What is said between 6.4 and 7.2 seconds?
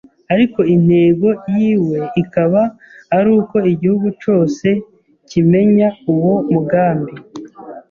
mugambi.